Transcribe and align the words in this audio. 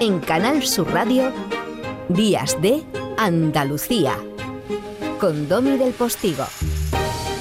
En 0.00 0.18
Canal 0.20 0.62
Sur 0.62 0.90
Radio, 0.94 1.30
Días 2.08 2.56
de 2.62 2.82
Andalucía, 3.18 4.16
con 5.20 5.46
Domi 5.46 5.76
del 5.76 5.92
Postigo. 5.92 6.44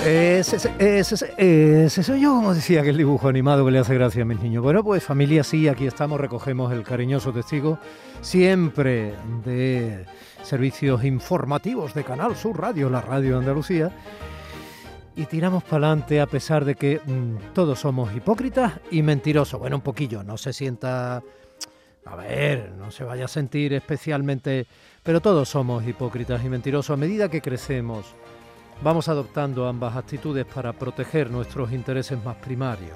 Ese, 0.06 0.70
ese, 0.78 1.34
ese, 1.38 2.04
soy 2.04 2.20
yo, 2.20 2.36
como 2.36 2.54
decía 2.54 2.82
aquel 2.82 2.98
dibujo 2.98 3.30
animado 3.30 3.64
que 3.64 3.72
le 3.72 3.80
hace 3.80 3.94
gracia 3.94 4.24
a 4.24 4.26
mis 4.26 4.42
niños. 4.42 4.62
Bueno, 4.62 4.84
pues 4.84 5.02
familia, 5.02 5.46
sí, 5.46 5.70
aquí 5.70 5.88
estamos, 5.88 6.20
recogemos 6.20 6.74
el 6.74 6.84
cariñoso 6.84 7.32
testigo 7.32 7.80
siempre 8.20 9.14
de 9.46 10.06
servicios 10.44 11.06
informativos 11.06 11.94
de 11.94 12.04
Canal 12.04 12.36
Sur 12.36 12.60
Radio, 12.60 12.90
la 12.90 13.00
radio 13.00 13.32
de 13.32 13.38
Andalucía. 13.38 13.92
Y 15.16 15.28
tiramos 15.28 15.64
para 15.64 15.88
adelante 15.88 16.20
a 16.20 16.28
pesar 16.28 16.66
de 16.66 16.76
que 16.76 17.00
mm, 17.06 17.54
todos 17.54 17.80
somos 17.80 18.14
hipócritas 18.14 18.82
y 18.92 19.02
mentirosos. 19.02 19.62
Bueno, 19.62 19.78
un 19.78 19.82
poquillo, 19.82 20.24
no 20.24 20.38
se 20.38 20.52
sienta... 20.52 21.24
A 22.10 22.16
ver, 22.16 22.72
no 22.78 22.92
se 22.92 23.04
vaya 23.04 23.26
a 23.26 23.30
sentir 23.30 23.74
especialmente... 23.74 24.68
Pero 25.04 25.22
todos 25.22 25.48
somos 25.48 25.88
hipócritas 25.88 26.44
y 26.44 26.50
mentirosos 26.50 26.94
a 26.94 26.98
medida 26.98 27.30
que 27.30 27.42
crecemos 27.42 28.16
Vamos 28.82 29.10
adoptando 29.10 29.68
ambas 29.68 29.98
actitudes 29.98 30.46
para 30.46 30.72
proteger 30.72 31.30
nuestros 31.30 31.74
intereses 31.74 32.24
más 32.24 32.38
primarios. 32.38 32.96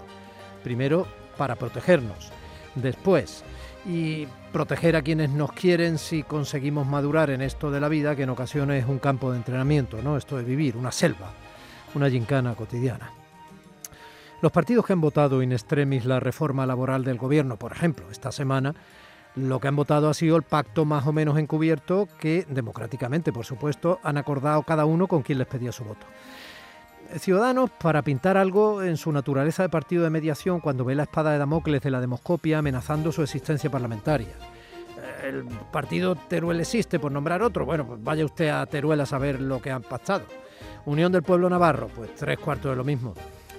Primero, 0.64 1.06
para 1.38 1.58
protegernos. 1.58 2.32
Después, 2.76 3.44
y 3.86 4.26
proteger 4.54 4.96
a 4.96 5.02
quienes 5.02 5.30
nos 5.30 5.52
quieren 5.52 5.98
si 5.98 6.24
conseguimos 6.24 6.88
madurar 6.88 7.32
en 7.32 7.42
esto 7.42 7.70
de 7.70 7.82
la 7.82 7.90
vida, 7.90 8.16
que 8.16 8.24
en 8.24 8.30
ocasiones 8.30 8.84
es 8.84 8.90
un 8.90 9.00
campo 9.00 9.32
de 9.32 9.38
entrenamiento, 9.38 10.02
¿no? 10.02 10.16
Esto 10.16 10.38
de 10.38 10.44
vivir, 10.44 10.78
una 10.78 10.94
selva, 10.94 11.34
una 11.96 12.10
gincana 12.10 12.56
cotidiana. 12.56 13.12
Los 14.42 14.54
partidos 14.54 14.86
que 14.86 14.94
han 14.94 15.02
votado 15.02 15.44
in 15.44 15.52
extremis 15.52 16.06
la 16.06 16.22
reforma 16.22 16.66
laboral 16.66 17.04
del 17.04 17.18
gobierno, 17.18 17.58
por 17.58 17.74
ejemplo, 17.74 18.10
esta 18.10 18.32
semana, 18.32 18.74
lo 19.36 19.60
que 19.60 19.68
han 19.68 19.76
votado 19.76 20.10
ha 20.10 20.14
sido 20.14 20.36
el 20.36 20.44
pacto 20.44 20.86
más 20.86 21.08
o 21.08 21.14
menos 21.14 21.38
encubierto 21.38 22.08
que, 22.20 22.46
democráticamente 22.50 23.34
por 23.34 23.46
supuesto, 23.46 24.00
han 24.04 24.18
acordado 24.18 24.62
cada 24.64 24.86
uno 24.86 25.08
con 25.08 25.24
quien 25.24 25.40
les 25.40 25.48
pedía 25.48 25.72
su 25.72 25.84
voto. 25.84 26.06
Ciudadanos, 27.18 27.70
para 27.70 28.02
pintar 28.02 28.38
algo 28.38 28.82
en 28.82 28.98
su 28.98 29.12
naturaleza 29.12 29.64
de 29.64 29.70
partido 29.70 30.04
de 30.04 30.10
mediación 30.10 30.60
cuando 30.60 30.86
ve 30.86 30.96
la 30.96 31.04
espada 31.04 31.32
de 31.32 31.38
Damocles 31.38 31.82
de 31.82 31.92
la 31.92 32.02
demoscopia 32.02 32.60
amenazando 32.60 33.12
su 33.12 33.22
existencia 33.22 33.70
parlamentaria. 33.70 34.34
El 35.24 35.46
partido 35.72 36.16
Teruel 36.16 36.60
existe, 36.60 37.00
por 37.00 37.12
nombrar 37.12 37.42
otro. 37.42 37.66
Bueno, 37.66 37.86
pues 37.86 38.04
vaya 38.04 38.26
usted 38.26 38.50
a 38.50 38.66
Teruel 38.66 39.02
a 39.02 39.06
saber 39.06 39.42
lo 39.42 39.62
que 39.62 39.72
han 39.72 39.84
pactado. 39.84 40.26
Unión 40.86 41.12
del 41.12 41.24
Pueblo 41.24 41.50
Navarro, 41.50 41.88
pues 41.88 42.16
tres 42.16 42.40
cuartos 42.40 42.72
de 42.72 42.76
lo 42.76 42.84
mismo. 42.84 43.14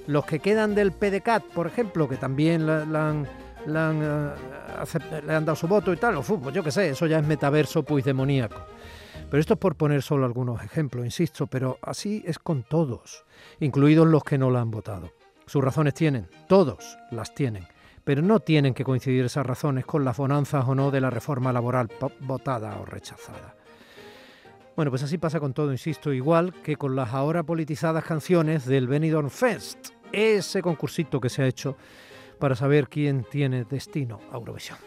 Los 0.07 0.27
que 0.27 0.41
quedan 0.41 0.75
del 0.75 0.93
PDCAT, 0.93 1.45
por 1.45 1.67
ejemplo, 1.67 2.09
que 2.09 2.17
también 2.17 2.67
la 2.67 3.09
han 3.09 3.27
le 3.67 3.79
han, 3.79 4.01
eh, 4.03 5.23
le 5.27 5.35
han 5.35 5.45
dado 5.45 5.57
su 5.57 5.67
voto 5.67 5.93
y 5.93 5.97
tal, 5.97 6.17
o 6.17 6.23
fútbol, 6.23 6.53
yo 6.53 6.63
qué 6.63 6.71
sé, 6.71 6.91
eso 6.91 7.07
ya 7.07 7.19
es 7.19 7.27
metaverso 7.27 7.83
pues 7.83 8.05
demoníaco. 8.05 8.61
Pero 9.31 9.41
esto 9.41 9.55
es 9.55 9.61
por 9.61 9.77
poner 9.77 10.03
solo 10.03 10.27
algunos 10.27 10.63
ejemplos, 10.63 11.05
insisto, 11.05 11.47
pero 11.47 11.79
así 11.83 12.23
es 12.27 12.39
con 12.39 12.63
todos, 12.63 13.25
incluidos 13.61 14.07
los 14.07 14.23
que 14.23 14.39
no 14.39 14.51
la 14.51 14.61
han 14.61 14.71
votado. 14.71 15.11
Sus 15.47 15.63
razones 15.63 15.95
tienen, 15.95 16.29
todos 16.49 16.99
las 17.11 17.35
tienen, 17.35 17.67
pero 18.05 18.23
no 18.23 18.41
tienen 18.41 18.75
que 18.75 18.85
coincidir 18.85 19.25
esas 19.25 19.47
razones 19.47 19.85
con 19.87 20.05
las 20.05 20.17
bonanzas 20.17 20.65
o 20.67 20.75
no 20.75 20.91
de 20.91 21.01
la 21.01 21.11
reforma 21.11 21.53
laboral 21.53 21.89
votada 22.21 22.79
o 22.79 22.85
rechazada. 22.85 23.55
Bueno, 24.77 24.91
pues 24.91 25.05
así 25.05 25.19
pasa 25.19 25.39
con 25.39 25.55
todo, 25.55 25.71
insisto, 25.71 26.13
igual 26.13 26.53
que 26.63 26.77
con 26.77 26.97
las 26.97 27.15
ahora 27.15 27.45
politizadas 27.45 28.05
canciones 28.05 28.67
del 28.67 28.89
Benidorm 28.89 29.31
Fest, 29.31 29.91
ese 30.11 30.63
concursito 30.63 31.21
que 31.21 31.29
se 31.29 31.43
ha 31.43 31.47
hecho 31.47 31.77
para 32.39 32.57
saber 32.57 32.89
quién 32.89 33.25
tiene 33.25 33.65
destino 33.65 34.21
a 34.33 34.37
Eurovisión. 34.37 34.79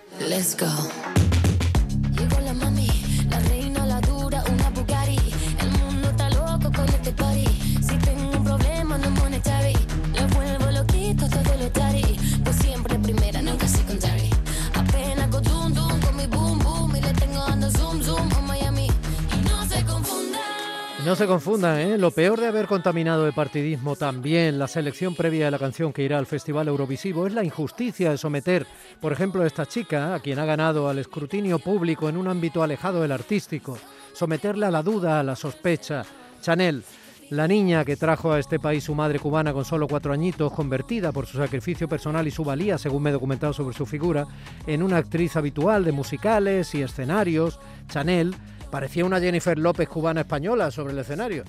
No 21.08 21.16
se 21.16 21.26
confundan, 21.26 21.80
¿eh? 21.80 21.98
lo 21.98 22.12
peor 22.12 22.38
de 22.38 22.48
haber 22.48 22.68
contaminado 22.68 23.24
de 23.24 23.32
partidismo 23.32 23.96
también 23.96 24.60
la 24.60 24.68
selección 24.68 25.16
previa 25.16 25.46
de 25.46 25.52
la 25.52 25.58
canción 25.58 25.94
que 25.94 26.04
irá 26.04 26.18
al 26.18 26.26
Festival 26.26 26.68
Eurovisivo 26.68 27.26
es 27.26 27.34
la 27.34 27.46
injusticia 27.46 28.12
de 28.12 28.18
someter, 28.18 28.68
por 29.00 29.14
ejemplo, 29.14 29.42
a 29.42 29.48
esta 29.48 29.66
chica, 29.66 30.14
a 30.14 30.20
quien 30.20 30.38
ha 30.38 30.44
ganado 30.44 30.90
al 30.90 31.00
escrutinio 31.00 31.60
público 31.60 32.10
en 32.10 32.18
un 32.18 32.28
ámbito 32.28 32.62
alejado 32.62 33.02
del 33.02 33.14
artístico, 33.14 33.78
someterle 34.12 34.66
a 34.66 34.70
la 34.72 34.84
duda, 34.84 35.22
a 35.22 35.24
la 35.24 35.38
sospecha. 35.38 36.04
Chanel, 36.42 36.84
la 37.30 37.48
niña 37.48 37.86
que 37.86 37.96
trajo 37.96 38.34
a 38.34 38.40
este 38.40 38.60
país 38.60 38.84
su 38.84 38.94
madre 38.94 39.20
cubana 39.20 39.54
con 39.54 39.64
solo 39.64 39.88
cuatro 39.88 40.12
añitos, 40.12 40.52
convertida 40.52 41.14
por 41.14 41.26
su 41.26 41.38
sacrificio 41.38 41.88
personal 41.88 42.28
y 42.28 42.32
su 42.32 42.44
valía, 42.44 42.78
según 42.78 43.04
me 43.04 43.12
he 43.12 43.14
documentado 43.14 43.54
sobre 43.54 43.78
su 43.78 43.86
figura, 43.86 44.28
en 44.66 44.84
una 44.84 44.98
actriz 44.98 45.38
habitual 45.38 45.86
de 45.86 45.94
musicales 45.94 46.76
y 46.76 46.82
escenarios, 46.82 47.62
Chanel 47.88 48.36
Parecía 48.72 49.06
una 49.06 49.20
Jennifer 49.20 49.58
López 49.58 49.88
cubana 49.88 50.22
española 50.22 50.72
sobre 50.72 50.94
el 50.94 51.00
escenario. 51.00 51.44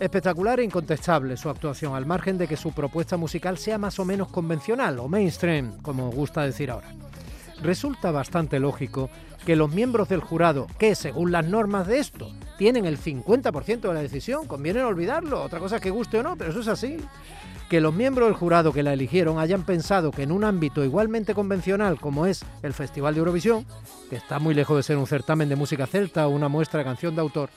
Espectacular 0.00 0.60
e 0.60 0.64
incontestable 0.64 1.36
su 1.36 1.50
actuación, 1.50 1.94
al 1.94 2.06
margen 2.06 2.38
de 2.38 2.46
que 2.46 2.56
su 2.56 2.72
propuesta 2.72 3.16
musical 3.16 3.58
sea 3.58 3.78
más 3.78 3.98
o 3.98 4.04
menos 4.04 4.28
convencional 4.28 4.98
o 4.98 5.08
mainstream, 5.08 5.82
como 5.82 6.10
gusta 6.10 6.42
decir 6.42 6.70
ahora. 6.70 6.94
Resulta 7.62 8.12
bastante 8.12 8.60
lógico 8.60 9.10
que 9.44 9.56
los 9.56 9.70
miembros 9.70 10.08
del 10.08 10.20
jurado, 10.20 10.68
que 10.78 10.94
según 10.94 11.32
las 11.32 11.44
normas 11.44 11.86
de 11.86 11.98
esto 11.98 12.32
tienen 12.56 12.84
el 12.84 12.98
50% 12.98 13.80
de 13.80 13.94
la 13.94 14.02
decisión, 14.02 14.46
conviene 14.46 14.82
olvidarlo, 14.82 15.42
otra 15.42 15.58
cosa 15.58 15.76
es 15.76 15.82
que 15.82 15.90
guste 15.90 16.18
o 16.18 16.22
no, 16.22 16.36
pero 16.36 16.50
eso 16.50 16.60
es 16.60 16.68
así, 16.68 16.98
que 17.68 17.80
los 17.80 17.94
miembros 17.94 18.28
del 18.28 18.36
jurado 18.36 18.72
que 18.72 18.82
la 18.82 18.94
eligieron 18.94 19.38
hayan 19.38 19.64
pensado 19.64 20.10
que 20.10 20.22
en 20.22 20.32
un 20.32 20.44
ámbito 20.44 20.84
igualmente 20.84 21.34
convencional 21.34 22.00
como 22.00 22.26
es 22.26 22.44
el 22.62 22.72
Festival 22.72 23.14
de 23.14 23.20
Eurovisión, 23.20 23.66
que 24.08 24.16
está 24.16 24.38
muy 24.38 24.54
lejos 24.54 24.76
de 24.76 24.82
ser 24.82 24.96
un 24.96 25.06
certamen 25.06 25.48
de 25.48 25.56
música 25.56 25.86
celta 25.86 26.26
o 26.26 26.30
una 26.30 26.48
muestra 26.48 26.78
de 26.78 26.84
canción 26.84 27.14
de 27.14 27.20
autor, 27.20 27.50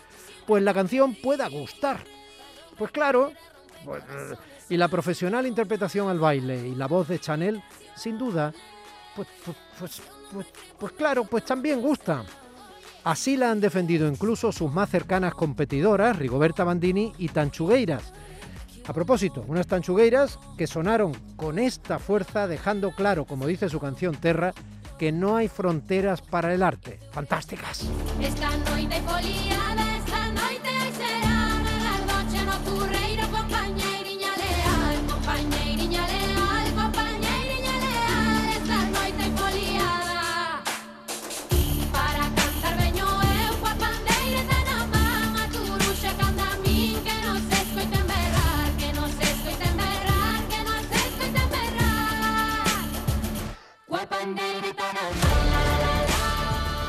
pues 0.46 0.62
la 0.64 0.74
canción 0.74 1.16
pueda 1.16 1.48
gustar. 1.48 2.04
Pues 2.78 2.92
claro, 2.92 3.32
pues, 3.86 4.04
y 4.70 4.78
la 4.78 4.88
profesional 4.88 5.48
interpretación 5.48 6.10
al 6.10 6.20
baile 6.20 6.68
y 6.68 6.76
la 6.76 6.88
voz 6.88 7.08
de 7.08 7.20
Chanel, 7.20 7.64
sin 7.96 8.18
duda, 8.18 8.54
pues, 9.16 9.28
pues, 9.78 10.02
pues, 10.32 10.46
pues 10.78 10.92
claro, 10.94 11.24
pues 11.26 11.46
también 11.46 11.82
gusta. 11.82 12.24
Así 13.04 13.36
la 13.36 13.52
han 13.52 13.60
defendido 13.60 14.08
incluso 14.08 14.52
sus 14.52 14.72
más 14.72 14.90
cercanas 14.90 15.34
competidoras, 15.34 16.18
Rigoberta 16.18 16.64
Bandini 16.64 17.14
y 17.18 17.30
Tanchugueiras, 17.30 18.14
a 18.88 18.94
propósito, 18.94 19.44
unas 19.48 19.68
tanchugueiras 19.68 20.40
que 20.58 20.68
sonaron 20.68 21.14
con 21.36 21.60
esta 21.60 22.00
fuerza 22.00 22.48
dejando 22.48 22.92
claro, 22.92 23.26
como 23.26 23.48
dice 23.48 23.70
su 23.70 23.80
canción 23.80 24.16
Terra, 24.16 24.54
que 24.98 25.12
no 25.12 25.36
hay 25.36 25.48
fronteras 25.48 26.22
para 26.22 26.54
el 26.54 26.62
arte. 26.62 27.00
Fantásticas. 27.12 27.90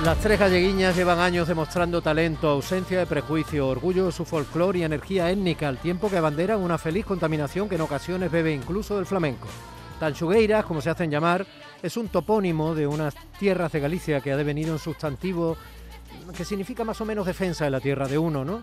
Las 0.05 0.19
tres 0.19 0.41
galleguiñas 0.41 0.97
llevan 0.97 1.21
años 1.21 1.47
demostrando 1.47 2.03
talento, 2.03 2.49
ausencia 2.49 2.99
de 2.99 3.07
prejuicio, 3.07 3.69
orgullo 3.69 4.07
de 4.07 4.13
su 4.13 4.25
folclore 4.25 4.81
y 4.81 4.83
energía 4.83 5.31
étnica, 5.31 5.69
al 5.69 5.79
tiempo 5.79 6.11
que 6.11 6.17
abanderan 6.17 6.61
una 6.61 6.77
feliz 6.77 7.07
contaminación 7.07 7.69
que 7.69 7.77
en 7.77 7.83
ocasiones 7.83 8.31
bebe 8.31 8.53
incluso 8.53 8.97
del 8.97 9.07
flamenco. 9.07 9.47
Tanchugueiras, 10.01 10.65
como 10.65 10.81
se 10.81 10.91
hacen 10.91 11.11
llamar, 11.11 11.47
es 11.83 11.97
un 11.97 12.09
topónimo 12.09 12.75
de 12.75 12.89
unas 12.89 13.15
tierras 13.39 13.71
de 13.71 13.79
Galicia 13.79 14.21
que 14.21 14.33
ha 14.33 14.37
devenido 14.37 14.73
en 14.73 14.81
sustantivo 14.81 15.57
que 16.37 16.45
significa 16.45 16.83
más 16.83 17.01
o 17.01 17.05
menos 17.05 17.27
defensa 17.27 17.65
de 17.65 17.71
la 17.71 17.81
tierra 17.81 18.09
de 18.09 18.19
uno, 18.19 18.45
¿no? 18.45 18.63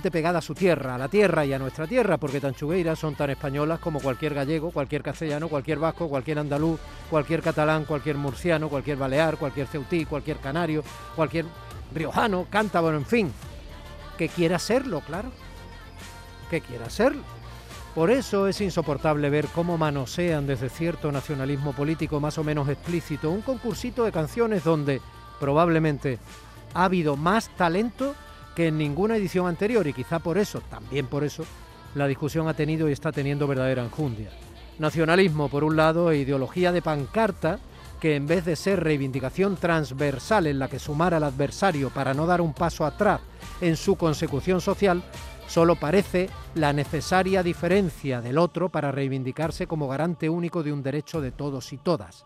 Pegada 0.00 0.38
a 0.38 0.42
su 0.42 0.54
tierra, 0.54 0.94
a 0.94 0.98
la 0.98 1.08
tierra 1.08 1.44
y 1.44 1.52
a 1.52 1.58
nuestra 1.58 1.86
tierra, 1.86 2.16
porque 2.16 2.40
Tanchugueiras 2.40 2.98
son 2.98 3.14
tan 3.14 3.30
españolas 3.30 3.78
como 3.78 4.00
cualquier 4.00 4.34
gallego, 4.34 4.70
cualquier 4.70 5.02
castellano, 5.02 5.48
cualquier 5.48 5.78
vasco, 5.78 6.08
cualquier 6.08 6.38
andaluz, 6.38 6.80
cualquier 7.10 7.42
catalán, 7.42 7.84
cualquier 7.84 8.16
murciano, 8.16 8.68
cualquier 8.68 8.96
balear, 8.96 9.36
cualquier 9.36 9.66
ceutí, 9.66 10.04
cualquier 10.04 10.38
canario, 10.38 10.82
cualquier 11.14 11.46
riojano, 11.94 12.46
cántabro, 12.48 12.96
en 12.96 13.06
fin, 13.06 13.32
que 14.16 14.28
quiera 14.28 14.58
serlo, 14.58 15.00
claro, 15.00 15.30
que 16.50 16.60
quiera 16.60 16.88
serlo. 16.88 17.22
Por 17.94 18.10
eso 18.10 18.48
es 18.48 18.60
insoportable 18.62 19.28
ver 19.28 19.48
cómo 19.48 19.76
manosean 19.76 20.46
desde 20.46 20.70
cierto 20.70 21.12
nacionalismo 21.12 21.74
político 21.74 22.20
más 22.20 22.38
o 22.38 22.44
menos 22.44 22.68
explícito 22.68 23.30
un 23.30 23.42
concursito 23.42 24.04
de 24.04 24.12
canciones 24.12 24.64
donde 24.64 25.02
probablemente 25.38 26.18
ha 26.72 26.84
habido 26.84 27.16
más 27.16 27.50
talento 27.50 28.14
que 28.54 28.68
en 28.68 28.78
ninguna 28.78 29.16
edición 29.16 29.46
anterior 29.46 29.86
y 29.86 29.92
quizá 29.92 30.18
por 30.18 30.38
eso, 30.38 30.60
también 30.70 31.06
por 31.06 31.24
eso, 31.24 31.44
la 31.94 32.06
discusión 32.06 32.48
ha 32.48 32.54
tenido 32.54 32.88
y 32.88 32.92
está 32.92 33.12
teniendo 33.12 33.46
verdadera 33.46 33.84
enjundia. 33.84 34.30
Nacionalismo 34.78 35.48
por 35.48 35.64
un 35.64 35.76
lado 35.76 36.10
e 36.10 36.18
ideología 36.18 36.72
de 36.72 36.82
pancarta 36.82 37.58
que 38.00 38.16
en 38.16 38.26
vez 38.26 38.44
de 38.44 38.56
ser 38.56 38.82
reivindicación 38.82 39.56
transversal 39.56 40.48
en 40.48 40.58
la 40.58 40.68
que 40.68 40.80
sumar 40.80 41.14
al 41.14 41.22
adversario 41.22 41.90
para 41.90 42.14
no 42.14 42.26
dar 42.26 42.40
un 42.40 42.52
paso 42.52 42.84
atrás 42.84 43.20
en 43.60 43.76
su 43.76 43.94
consecución 43.94 44.60
social, 44.60 45.04
solo 45.46 45.76
parece 45.76 46.28
la 46.56 46.72
necesaria 46.72 47.44
diferencia 47.44 48.20
del 48.20 48.38
otro 48.38 48.70
para 48.70 48.90
reivindicarse 48.90 49.68
como 49.68 49.86
garante 49.86 50.28
único 50.28 50.64
de 50.64 50.72
un 50.72 50.82
derecho 50.82 51.20
de 51.20 51.30
todos 51.30 51.72
y 51.72 51.76
todas. 51.76 52.24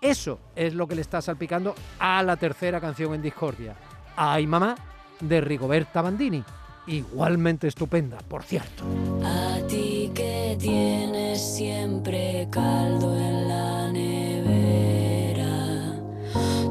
Eso 0.00 0.40
es 0.56 0.74
lo 0.74 0.88
que 0.88 0.96
le 0.96 1.02
está 1.02 1.22
salpicando 1.22 1.76
a 2.00 2.20
la 2.24 2.36
tercera 2.36 2.80
canción 2.80 3.14
en 3.14 3.22
discordia. 3.22 3.76
Ay 4.16 4.48
mamá, 4.48 4.74
de 5.22 5.40
Rigoberta 5.40 6.02
Bandini. 6.02 6.44
Igualmente 6.86 7.68
estupenda, 7.68 8.18
por 8.28 8.42
cierto. 8.42 8.84
A 9.24 9.56
ti 9.68 10.10
que 10.14 10.56
tienes 10.58 11.40
siempre 11.40 12.48
caldo 12.50 13.16
en 13.16 13.48
la 13.48 13.90
nevera, 13.92 15.94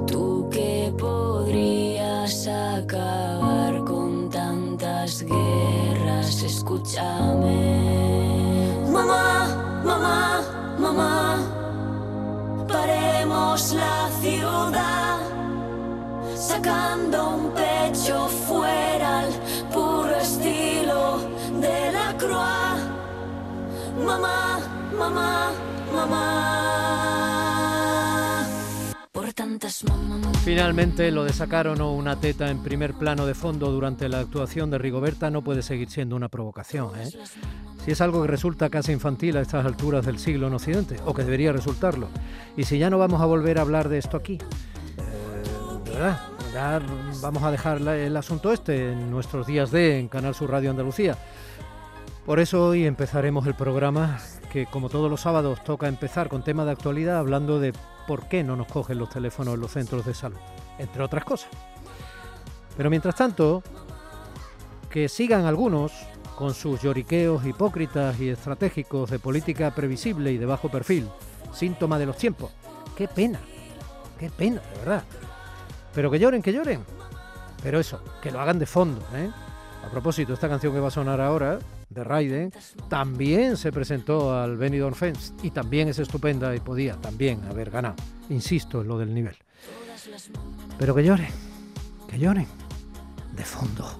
tú 0.05 0.49
que 0.51 0.93
podrías 0.99 2.45
acabar 2.47 3.83
con 3.85 4.29
tantas 4.29 5.23
guerras, 5.23 6.43
escúchame. 6.43 7.55
Mamá, 8.91 9.81
mamá, 9.85 10.41
mamá, 10.77 11.37
paremos 12.67 13.73
la 13.73 14.09
ciudad 14.19 15.19
sacando 16.35 17.29
un 17.29 17.51
pecho 17.53 17.70
Mamá, 22.27 22.77
mamá, 24.97 25.51
mamá. 25.91 26.51
Por 29.11 29.33
tantas. 29.33 29.83
Finalmente, 30.43 31.09
lo 31.11 31.23
de 31.23 31.33
sacar 31.33 31.67
o 31.67 31.91
una 31.91 32.19
teta 32.19 32.51
en 32.51 32.61
primer 32.61 32.93
plano 32.93 33.25
de 33.25 33.33
fondo 33.33 33.71
durante 33.71 34.07
la 34.07 34.19
actuación 34.19 34.69
de 34.69 34.77
Rigoberta 34.77 35.31
no 35.31 35.43
puede 35.43 35.63
seguir 35.63 35.89
siendo 35.89 36.15
una 36.15 36.29
provocación. 36.29 36.91
¿eh? 36.99 37.09
Si 37.85 37.91
es 37.91 38.01
algo 38.01 38.21
que 38.21 38.27
resulta 38.27 38.69
casi 38.69 38.91
infantil 38.91 39.37
a 39.37 39.41
estas 39.41 39.65
alturas 39.65 40.05
del 40.05 40.19
siglo 40.19 40.45
en 40.47 40.53
Occidente, 40.53 40.97
o 41.05 41.15
que 41.15 41.23
debería 41.23 41.51
resultarlo. 41.51 42.07
Y 42.55 42.65
si 42.65 42.77
ya 42.77 42.91
no 42.91 42.99
vamos 42.99 43.21
a 43.21 43.25
volver 43.25 43.57
a 43.57 43.61
hablar 43.61 43.89
de 43.89 43.97
esto 43.97 44.17
aquí, 44.17 44.33
eh, 44.35 45.91
verdad, 45.91 46.19
ya 46.53 46.81
vamos 47.21 47.41
a 47.43 47.49
dejar 47.51 47.81
el 47.81 48.15
asunto 48.15 48.51
este 48.51 48.91
en 48.91 49.09
nuestros 49.09 49.47
días 49.47 49.71
de 49.71 49.99
en 49.99 50.07
Canal 50.07 50.35
Sur 50.35 50.51
Radio 50.51 50.69
Andalucía. 50.69 51.17
Por 52.25 52.39
eso 52.39 52.67
hoy 52.67 52.85
empezaremos 52.85 53.47
el 53.47 53.55
programa 53.55 54.19
que 54.51 54.67
como 54.67 54.89
todos 54.89 55.09
los 55.09 55.21
sábados 55.21 55.63
toca 55.63 55.87
empezar 55.87 56.29
con 56.29 56.43
tema 56.43 56.65
de 56.65 56.71
actualidad 56.71 57.17
hablando 57.17 57.59
de 57.59 57.73
por 58.07 58.27
qué 58.27 58.43
no 58.43 58.55
nos 58.55 58.67
cogen 58.67 58.99
los 58.99 59.09
teléfonos 59.09 59.55
en 59.55 59.59
los 59.59 59.71
centros 59.71 60.05
de 60.05 60.13
salud, 60.13 60.37
entre 60.77 61.01
otras 61.01 61.23
cosas. 61.23 61.49
Pero 62.77 62.89
mientras 62.89 63.15
tanto, 63.15 63.63
que 64.89 65.09
sigan 65.09 65.45
algunos 65.45 65.93
con 66.35 66.53
sus 66.53 66.81
lloriqueos 66.81 67.45
hipócritas 67.45 68.19
y 68.19 68.29
estratégicos 68.29 69.09
de 69.09 69.19
política 69.19 69.73
previsible 69.73 70.31
y 70.31 70.37
de 70.37 70.45
bajo 70.45 70.69
perfil, 70.69 71.09
síntoma 71.53 71.97
de 71.97 72.05
los 72.05 72.17
tiempos. 72.17 72.51
Qué 72.95 73.07
pena, 73.07 73.39
qué 74.19 74.29
pena, 74.29 74.61
de 74.73 74.79
verdad. 74.79 75.03
Pero 75.93 76.11
que 76.11 76.19
lloren, 76.19 76.41
que 76.41 76.53
lloren. 76.53 76.83
Pero 77.63 77.79
eso, 77.79 78.01
que 78.21 78.31
lo 78.31 78.39
hagan 78.39 78.59
de 78.59 78.65
fondo, 78.65 79.01
¿eh? 79.15 79.29
A 79.85 79.89
propósito, 79.89 80.33
esta 80.33 80.49
canción 80.49 80.73
que 80.73 80.79
va 80.79 80.89
a 80.89 80.91
sonar 80.91 81.19
ahora, 81.19 81.59
de 81.93 82.03
Raiden, 82.03 82.51
también 82.89 83.57
se 83.57 83.71
presentó 83.71 84.33
al 84.39 84.57
Benidorm 84.57 84.95
Fest 84.95 85.33
y 85.43 85.51
también 85.51 85.89
es 85.89 85.99
estupenda 85.99 86.55
y 86.55 86.59
podía 86.59 86.95
también 86.95 87.43
haber 87.49 87.69
ganado. 87.69 87.95
Insisto 88.29 88.81
en 88.81 88.87
lo 88.87 88.97
del 88.97 89.13
nivel. 89.13 89.35
Pero 90.79 90.95
que 90.95 91.03
lloren, 91.03 91.31
que 92.09 92.17
lloren, 92.17 92.47
de 93.33 93.43
fondo. 93.43 93.99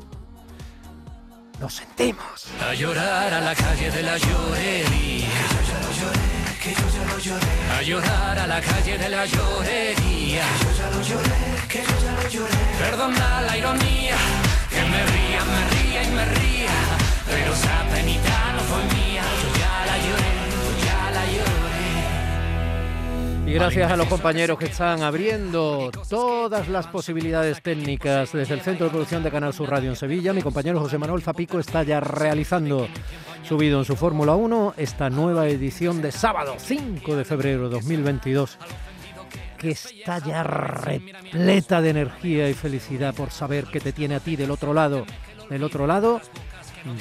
Lo 1.60 1.70
sentimos. 1.70 2.48
A 2.60 2.74
llorar 2.74 3.34
a 3.34 3.42
la 3.42 3.54
calle 3.54 3.92
de 3.92 4.02
la 4.02 4.18
llorería. 4.18 5.28
Que 5.42 5.54
yo 5.54 5.62
ya 5.70 5.80
lo 5.80 6.32
que 6.62 6.74
yo 6.74 6.88
ya 6.90 7.12
lo 7.12 7.20
lloré. 7.20 7.48
A 7.78 7.82
llorar 7.84 8.40
a 8.40 8.48
la 8.48 8.62
calle 8.62 8.98
de 8.98 9.10
la 9.10 9.26
llorería. 9.26 10.44
Que 10.44 10.64
yo 10.64 10.72
ya 10.78 10.90
lo 10.90 11.02
lloré, 11.02 11.68
que 11.68 11.82
yo 11.84 11.96
ya 12.04 12.24
lo 12.24 12.30
lloré. 12.30 12.58
Perdona 12.80 13.42
la 13.42 13.58
ironía, 13.58 14.18
que 14.70 14.82
me 14.82 15.06
ría, 15.06 15.46
me 15.46 15.70
ría. 15.70 15.91
Gracias 23.62 23.92
a 23.92 23.96
los 23.96 24.08
compañeros 24.08 24.58
que 24.58 24.66
están 24.66 25.04
abriendo 25.04 25.92
todas 26.10 26.68
las 26.68 26.88
posibilidades 26.88 27.62
técnicas 27.62 28.32
desde 28.32 28.56
el 28.56 28.62
Centro 28.62 28.88
de 28.88 28.90
Producción 28.90 29.22
de 29.22 29.30
Canal 29.30 29.54
Sur 29.54 29.70
Radio 29.70 29.92
en 29.92 29.96
Sevilla, 29.96 30.34
mi 30.34 30.42
compañero 30.42 30.80
José 30.80 30.98
Manuel 30.98 31.22
Zapico 31.22 31.60
está 31.60 31.84
ya 31.84 32.00
realizando, 32.00 32.88
subido 33.48 33.78
en 33.78 33.86
su 33.86 33.96
Fórmula 33.96 34.34
1, 34.34 34.74
esta 34.78 35.12
nueva 35.12 35.48
edición 35.48 36.02
de 36.02 36.12
sábado 36.12 36.56
5 36.58 37.16
de 37.16 37.24
febrero 37.24 37.70
de 37.70 37.76
2022, 37.76 38.58
que 39.60 39.70
está 39.70 40.18
ya 40.18 40.42
repleta 40.42 41.84
de 41.84 41.90
energía 41.92 42.50
y 42.50 42.56
felicidad 42.56 43.14
por 43.14 43.30
saber 43.30 43.66
que 43.66 43.80
te 43.80 43.94
tiene 43.94 44.16
a 44.16 44.20
ti 44.22 44.36
del 44.36 44.50
otro 44.50 44.74
lado, 44.74 45.06
del 45.52 45.64
otro 45.64 45.86
lado 45.86 46.20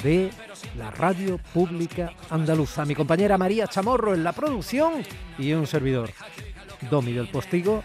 de 0.03 0.29
la 0.77 0.91
radio 0.91 1.39
pública 1.53 2.13
andaluza. 2.29 2.85
Mi 2.85 2.95
compañera 2.95 3.37
María 3.37 3.67
Chamorro 3.67 4.13
en 4.13 4.23
la 4.23 4.31
producción 4.31 5.03
y 5.37 5.53
un 5.53 5.65
servidor, 5.67 6.11
Domi 6.89 7.13
del 7.13 7.29
Postigo, 7.29 7.83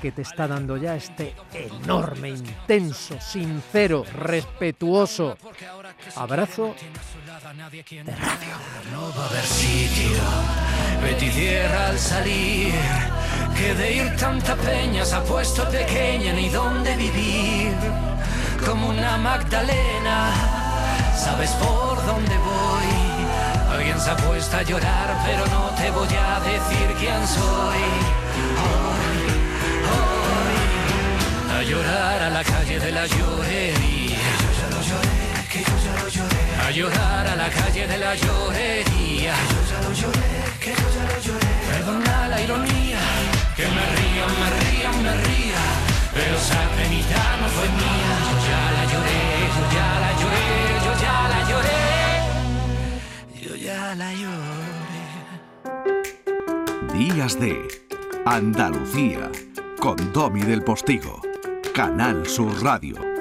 que 0.00 0.12
te 0.12 0.22
está 0.22 0.46
dando 0.46 0.76
ya 0.76 0.96
este 0.96 1.34
enorme, 1.52 2.30
intenso, 2.30 3.18
sincero, 3.20 4.04
respetuoso 4.12 5.36
abrazo 6.16 6.74
de 6.74 8.02
radio. 8.02 8.54
No 8.92 9.12
va 9.16 9.24
a 9.24 9.28
haber 9.28 9.44
sitio, 9.44 10.20
Betty 11.02 11.30
tierra 11.30 11.88
al 11.88 11.98
salir, 11.98 12.74
que 13.56 13.74
de 13.74 13.92
ir 13.96 14.16
tanta 14.16 14.56
peña 14.56 15.04
se 15.04 15.14
ha 15.14 15.22
puesto 15.22 15.68
pequeña 15.70 16.32
ni 16.34 16.48
dónde 16.50 16.96
vivir, 16.96 17.72
como 18.66 18.90
una 18.90 19.16
Magdalena, 19.16 20.32
sabes 21.16 21.50
por 21.52 22.04
dónde 22.04 22.36
voy, 22.38 23.74
alguien 23.74 23.98
se 24.00 24.10
ha 24.10 24.16
puesto 24.16 24.56
a 24.56 24.62
llorar, 24.62 25.22
pero 25.24 25.46
no 25.46 25.70
te 25.76 25.90
voy 25.90 26.08
a 26.08 26.40
decir 26.40 26.96
quién 26.98 27.26
soy, 27.26 28.23
a 31.56 31.62
llorar 31.62 32.22
a 32.22 32.30
la 32.30 32.44
calle 32.44 32.78
de 32.78 32.92
la 32.92 33.06
llorería, 33.06 34.18
yo 34.42 34.50
ya 34.60 34.68
lo 34.70 34.80
que 35.54 35.60
yo 35.60 35.76
ya 35.84 35.92
lo 36.02 36.08
lloré. 36.08 36.42
A 36.66 36.70
llorar 36.72 37.26
a 37.28 37.36
la 37.36 37.48
calle 37.48 37.86
de 37.86 37.98
la 37.98 38.14
llorería. 38.16 39.34
Yo 39.52 39.60
ya 39.70 39.78
lo 39.84 39.90
que 40.58 40.72
yo 40.80 40.86
ya 40.96 41.04
lo 41.10 41.18
lloré. 41.26 41.52
Perdona 41.70 42.16
la 42.28 42.40
ironía, 42.40 43.02
que 43.56 43.66
me 43.76 43.84
ría, 43.94 44.26
me 44.40 44.48
ría, 44.60 44.90
me 45.04 45.12
ría. 45.26 45.62
Pero 46.12 46.34
esa 46.36 46.60
penita 46.76 47.20
no 47.40 47.46
fue 47.54 47.68
mía. 47.80 48.14
Yo 48.30 48.36
ya 48.48 48.62
la 48.76 48.84
lloré, 48.92 49.20
yo 49.56 49.64
ya 49.76 49.88
la 50.04 50.10
lloré, 50.20 50.46
yo 50.84 50.92
ya 51.04 51.16
la 51.32 51.40
lloré. 51.50 51.80
Yo 53.46 53.52
ya 53.66 53.80
la 53.94 54.10
lloré. 54.20 55.04
Días 56.98 57.32
de 57.38 57.83
Andalucía 58.26 59.30
con 59.78 59.96
Domi 60.14 60.40
del 60.40 60.64
Postigo, 60.64 61.20
Canal 61.74 62.26
Sur 62.26 62.62
Radio. 62.62 63.13